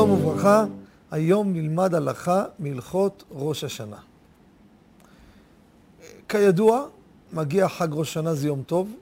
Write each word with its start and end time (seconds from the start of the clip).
שלום 0.00 0.10
וברכה, 0.10 0.64
היום 1.10 1.52
נלמד 1.52 1.94
הלכה 1.94 2.44
מהלכות 2.58 3.24
ראש 3.30 3.64
השנה. 3.64 3.96
כידוע, 6.28 6.86
מגיע 7.32 7.68
חג 7.68 7.88
ראש 7.92 8.08
השנה 8.08 8.34
זה 8.34 8.46
יום 8.46 8.62
טוב, 8.62 8.92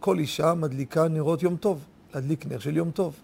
כל 0.00 0.18
אישה 0.18 0.54
מדליקה 0.54 1.08
נרות 1.08 1.42
יום 1.42 1.56
טוב, 1.56 1.84
להדליק 2.14 2.46
נר 2.46 2.58
של 2.58 2.76
יום 2.76 2.90
טוב. 2.90 3.14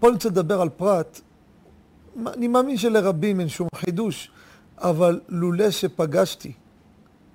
פה 0.00 0.06
אני 0.06 0.14
רוצה 0.14 0.28
לדבר 0.28 0.60
על 0.60 0.68
פרט, 0.68 1.20
אני 2.26 2.48
מאמין 2.48 2.76
שלרבים 2.76 3.40
אין 3.40 3.48
שום 3.48 3.68
חידוש, 3.76 4.30
אבל 4.78 5.20
לולא 5.28 5.70
שפגשתי 5.70 6.52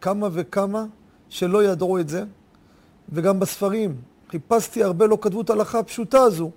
כמה 0.01 0.27
וכמה 0.31 0.85
שלא 1.29 1.63
ידעו 1.63 1.99
את 1.99 2.09
זה, 2.09 2.23
וגם 3.09 3.39
בספרים, 3.39 3.95
חיפשתי 4.29 4.83
הרבה 4.83 5.05
לא 5.05 5.17
כתבו 5.21 5.41
את 5.41 5.49
ההלכה 5.49 5.79
הפשוטה 5.79 6.19
הזו. 6.21 6.51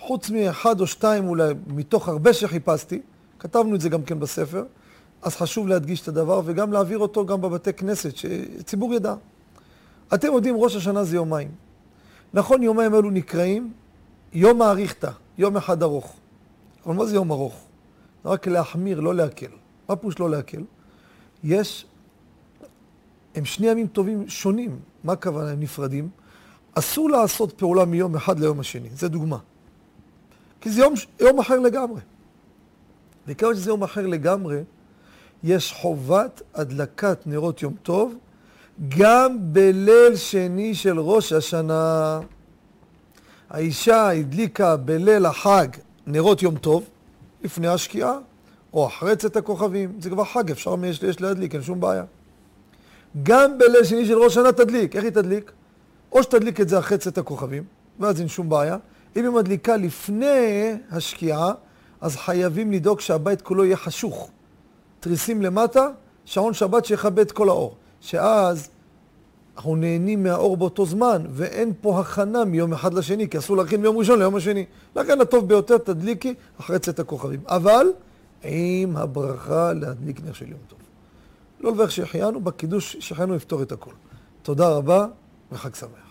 חוץ 0.00 0.30
מאחד 0.30 0.80
או 0.80 0.86
שתיים 0.86 1.28
אולי, 1.28 1.54
מתוך 1.66 2.08
הרבה 2.08 2.32
שחיפשתי, 2.32 3.00
כתבנו 3.38 3.74
את 3.74 3.80
זה 3.80 3.88
גם 3.88 4.02
כן 4.02 4.20
בספר, 4.20 4.64
אז 5.22 5.36
חשוב 5.36 5.68
להדגיש 5.68 6.02
את 6.02 6.08
הדבר 6.08 6.40
וגם 6.44 6.72
להעביר 6.72 6.98
אותו 6.98 7.26
גם 7.26 7.40
בבתי 7.40 7.72
כנסת, 7.72 8.16
שציבור 8.16 8.94
ידע. 8.94 9.14
אתם 10.14 10.32
יודעים, 10.32 10.56
ראש 10.56 10.76
השנה 10.76 11.04
זה 11.04 11.16
יומיים. 11.16 11.50
נכון, 12.34 12.62
יומיים 12.62 12.94
אלו 12.94 13.10
נקראים 13.10 13.72
יום 14.32 14.62
האריכתא, 14.62 15.10
יום 15.38 15.56
אחד 15.56 15.82
ארוך. 15.82 16.16
אבל 16.86 16.94
מה 16.94 17.06
זה 17.06 17.14
יום 17.14 17.30
ארוך? 17.30 17.64
זה 18.24 18.30
רק 18.30 18.46
להחמיר, 18.46 19.00
לא 19.00 19.14
להקל. 19.14 19.50
מה 19.88 19.96
פירוש 19.96 20.18
לא 20.18 20.30
להקל? 20.30 20.62
יש, 21.44 21.86
הם 23.34 23.44
שני 23.44 23.66
ימים 23.66 23.86
טובים 23.86 24.28
שונים. 24.28 24.78
מה 25.04 25.12
הכוונה? 25.12 25.50
הם 25.50 25.60
נפרדים. 25.60 26.08
אסור 26.74 27.10
לעשות 27.10 27.52
פעולה 27.52 27.84
מיום 27.84 28.16
אחד 28.16 28.38
ליום 28.38 28.60
השני, 28.60 28.88
זה 28.94 29.08
דוגמה. 29.08 29.38
כי 30.60 30.70
זה 30.70 30.80
יום, 30.80 30.94
יום 31.20 31.38
אחר 31.38 31.58
לגמרי. 31.58 32.00
וכיוון 33.26 33.54
שזה 33.54 33.70
יום 33.70 33.82
אחר 33.82 34.06
לגמרי, 34.06 34.62
יש 35.44 35.72
חובת 35.72 36.42
הדלקת 36.54 37.18
נרות 37.26 37.62
יום 37.62 37.74
טוב 37.82 38.14
גם 38.88 39.36
בליל 39.40 40.16
שני 40.16 40.74
של 40.74 41.00
ראש 41.00 41.32
השנה. 41.32 42.20
האישה 43.50 44.10
הדליקה 44.10 44.76
בליל 44.76 45.26
החג 45.26 45.68
נרות 46.06 46.42
יום 46.42 46.56
טוב, 46.56 46.88
לפני 47.42 47.68
השקיעה, 47.68 48.18
או 48.72 48.86
אחרי 48.86 49.16
צאת 49.16 49.36
הכוכבים, 49.36 49.92
זה 50.00 50.10
כבר 50.10 50.24
חג, 50.24 50.50
אפשר 50.50 50.74
יש, 50.84 51.02
יש 51.02 51.20
להדליק, 51.20 51.54
אין 51.54 51.62
שום 51.62 51.80
בעיה. 51.80 52.04
גם 53.22 53.58
בליל 53.58 53.84
שני 53.84 54.06
של 54.06 54.18
ראש 54.18 54.36
השנה 54.36 54.52
תדליק, 54.52 54.96
איך 54.96 55.04
היא 55.04 55.12
תדליק? 55.12 55.52
או 56.12 56.22
שתדליק 56.22 56.60
את 56.60 56.68
זה 56.68 56.78
אחרי 56.78 56.98
צאת 56.98 57.18
הכוכבים, 57.18 57.62
ואז 58.00 58.20
אין 58.20 58.28
שום 58.28 58.48
בעיה, 58.48 58.76
אם 59.16 59.24
היא 59.24 59.30
מדליקה 59.30 59.76
לפני 59.76 60.72
השקיעה, 60.90 61.52
אז 62.00 62.16
חייבים 62.16 62.72
לדאוג 62.72 63.00
שהבית 63.00 63.42
כולו 63.42 63.64
יהיה 63.64 63.76
חשוך. 63.76 64.30
תריסים 65.00 65.42
למטה, 65.42 65.88
שעון 66.24 66.54
שבת 66.54 66.84
שיכבה 66.84 67.22
את 67.22 67.32
כל 67.32 67.48
האור. 67.48 67.76
שאז 68.00 68.68
אנחנו 69.56 69.76
נהנים 69.76 70.22
מהאור 70.22 70.56
באותו 70.56 70.86
זמן, 70.86 71.22
ואין 71.30 71.72
פה 71.80 72.00
הכנה 72.00 72.44
מיום 72.44 72.72
אחד 72.72 72.94
לשני, 72.94 73.28
כי 73.28 73.38
אסור 73.38 73.56
להכין 73.56 73.80
מיום 73.80 73.96
ראשון 73.96 74.18
ליום 74.18 74.36
השני. 74.36 74.64
לכן 74.96 75.20
הטוב 75.20 75.48
ביותר 75.48 75.78
תדליקי 75.78 76.34
אחרי 76.60 76.78
צאת 76.78 76.98
הכוכבים. 76.98 77.40
אבל 77.46 77.86
עם 78.42 78.96
הברכה 78.96 79.72
להדליק 79.72 80.20
נר 80.24 80.32
של 80.32 80.50
יום 80.50 80.60
טוב. 80.68 80.78
לא 81.60 81.72
לברך 81.72 81.90
שהחיינו, 81.90 82.40
בקידוש 82.40 82.96
שהחיינו 83.00 83.34
לפתור 83.34 83.62
את 83.62 83.72
הכל. 83.72 83.92
תודה 84.42 84.68
רבה 84.68 85.06
וחג 85.52 85.74
שמח. 85.74 86.09